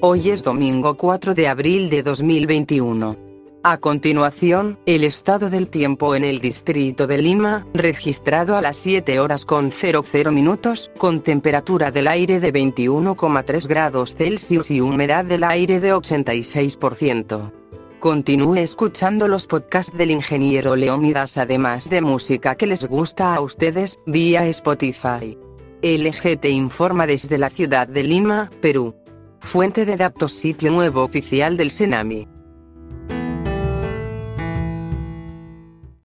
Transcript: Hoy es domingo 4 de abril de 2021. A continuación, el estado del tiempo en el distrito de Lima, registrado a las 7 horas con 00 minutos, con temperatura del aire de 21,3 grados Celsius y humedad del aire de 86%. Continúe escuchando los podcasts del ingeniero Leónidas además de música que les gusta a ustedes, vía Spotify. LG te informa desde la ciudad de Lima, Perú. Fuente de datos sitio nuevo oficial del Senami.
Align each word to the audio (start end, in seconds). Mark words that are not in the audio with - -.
Hoy 0.00 0.30
es 0.30 0.42
domingo 0.42 0.96
4 0.96 1.34
de 1.34 1.48
abril 1.48 1.90
de 1.90 2.02
2021. 2.02 3.16
A 3.64 3.78
continuación, 3.78 4.78
el 4.86 5.04
estado 5.04 5.50
del 5.50 5.68
tiempo 5.68 6.14
en 6.14 6.24
el 6.24 6.38
distrito 6.38 7.06
de 7.06 7.18
Lima, 7.18 7.66
registrado 7.74 8.56
a 8.56 8.62
las 8.62 8.76
7 8.76 9.18
horas 9.18 9.44
con 9.44 9.70
00 9.72 10.30
minutos, 10.30 10.90
con 10.96 11.20
temperatura 11.20 11.90
del 11.90 12.06
aire 12.08 12.40
de 12.40 12.52
21,3 12.52 13.66
grados 13.66 14.14
Celsius 14.14 14.70
y 14.70 14.80
humedad 14.80 15.24
del 15.24 15.44
aire 15.44 15.80
de 15.80 15.94
86%. 15.94 17.52
Continúe 17.98 18.56
escuchando 18.56 19.26
los 19.26 19.48
podcasts 19.48 19.96
del 19.96 20.12
ingeniero 20.12 20.76
Leónidas 20.76 21.36
además 21.36 21.90
de 21.90 22.00
música 22.00 22.54
que 22.54 22.68
les 22.68 22.84
gusta 22.86 23.34
a 23.34 23.40
ustedes, 23.40 23.98
vía 24.06 24.46
Spotify. 24.46 25.36
LG 25.82 26.40
te 26.40 26.50
informa 26.50 27.06
desde 27.06 27.38
la 27.38 27.50
ciudad 27.50 27.86
de 27.86 28.02
Lima, 28.02 28.50
Perú. 28.60 28.94
Fuente 29.50 29.86
de 29.86 29.96
datos 29.96 30.32
sitio 30.32 30.70
nuevo 30.70 31.02
oficial 31.02 31.56
del 31.56 31.70
Senami. 31.70 32.28